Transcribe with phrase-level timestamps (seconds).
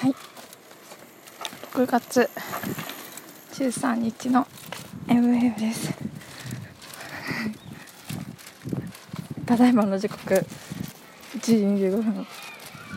[0.00, 0.14] はい。
[1.74, 2.30] 6月
[3.54, 4.46] 13日の
[5.08, 5.90] MF です。
[9.44, 10.46] ただいまの時刻1
[11.40, 12.24] 時25分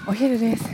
[0.05, 0.63] お昼です。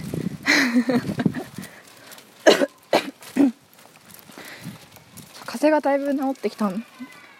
[5.46, 6.81] 風がだいぶ治ってきたの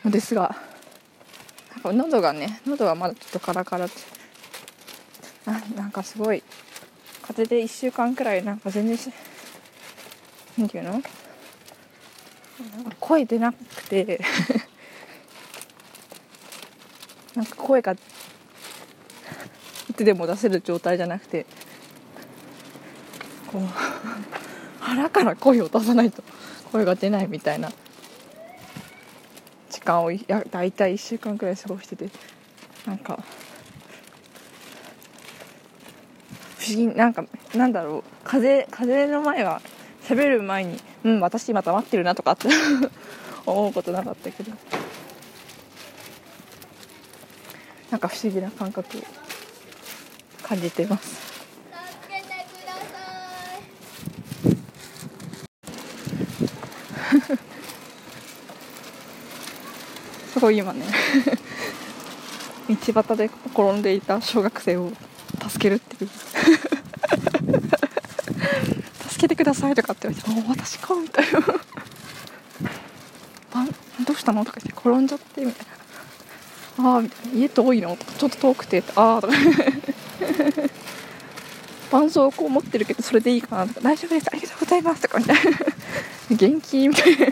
[0.06, 0.56] ですが
[1.84, 3.96] 喉がね喉はまだちょっとカラカラって
[5.76, 6.42] なんかすごい
[7.28, 9.12] 風邪で1週間くらいなんか全然し
[10.58, 11.04] 何て言うの？
[13.00, 13.58] 声出なく
[13.90, 14.20] て。
[17.36, 17.98] なんか声がい
[19.96, 21.46] つでも出せる状態じゃなくて。
[23.52, 23.62] こう
[24.80, 26.24] 腹から声を出さないと。
[26.72, 27.72] 声が出ないみたいな。
[29.70, 32.10] 時間をや大体1週間くらい過ごしてて。
[32.88, 33.24] なんか
[36.68, 37.24] 不思議なんか
[37.56, 38.04] なんだろう。
[38.26, 39.62] 風風の前は
[40.04, 42.50] 喋る前にうん私今黙ってるなとかって
[43.46, 44.52] 思うことなかったけど。
[47.90, 49.02] なんか不思議な感覚を
[50.44, 51.26] 感じてます。
[60.34, 60.86] すごい今ね
[62.70, 64.92] 道端で転んでいた小学生を
[65.50, 66.10] 助けるっていう。
[69.10, 71.40] 助けてくださいとかって言われて「お私か」みたい な
[74.06, 75.66] 「どうしたの?」とか言って転んじゃってみたい
[76.78, 77.40] な「ああみたいな。
[77.40, 79.34] 家遠いの?」とかちょっと遠くて「ああ」とか。
[81.90, 85.42] 絆創膏持ってるけどそれでいいかなとか「大丈夫ですありがとうございます」とかみたいな。
[86.36, 86.88] 元気？
[86.90, 87.28] みたいな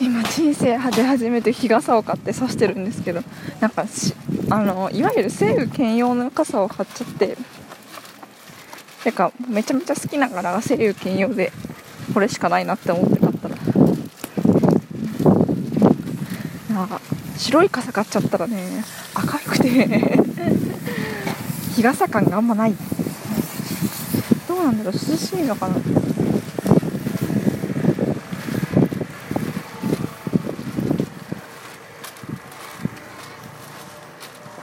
[0.00, 3.22] 今人生で初めて日傘を買って差してるんですけど
[3.60, 3.84] なんか
[4.48, 7.36] あのいわゆる西武兼用の傘を買っちゃって
[9.04, 11.52] てかめちゃめちゃ好きな柄が西武兼用で
[12.14, 13.56] これしかないなって思って買ったら。
[16.74, 17.00] なんか
[17.36, 18.84] 白い傘買っちゃったらね
[19.14, 19.88] 明るくて
[21.74, 22.74] 日傘感があんまない。
[24.48, 25.76] どうなんだろう涼しいのかな。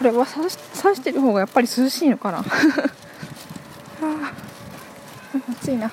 [0.08, 2.40] れは刺し刺してる方がやっぱり涼しいのかな？
[4.02, 4.32] あ
[5.52, 5.92] 暑いな。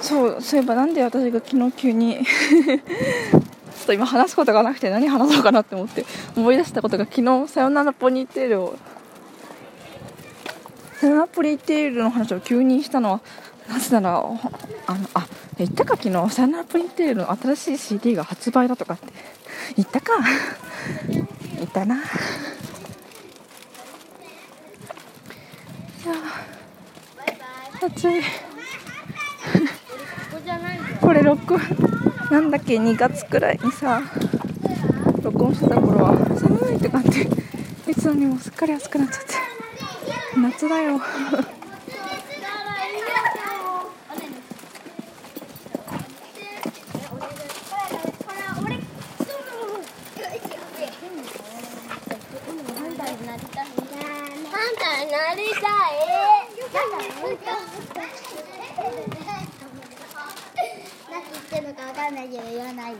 [0.00, 3.36] そうそういえばなんで私が昨日急に ちょ
[3.82, 6.06] っと今話すことがなくて何話そうかなって思って
[6.36, 8.76] 思い出したことが昨日さよならポニーテールを
[11.00, 13.20] さよならポニーテールの話を急にしたのは
[13.68, 14.38] なぜならあの
[15.14, 19.06] あ言ったか昨日さよならポニーテールの新しい CD が発売だとかって
[19.76, 20.12] 言ったか。
[21.56, 21.96] 言ったな。
[21.96, 22.04] いや
[27.86, 28.22] 暑い。
[31.00, 31.60] これ録音
[32.30, 34.02] なんだっけ？2月くらいにさ
[35.22, 37.28] 録音してた頃は寒いとかって
[37.90, 39.47] いつのにもすっかり暑くなっちゃって
[40.40, 41.00] 夏だよ
[55.10, 55.98] なりたい。
[61.10, 62.98] 何言ってるのかわかんないけど言わないで。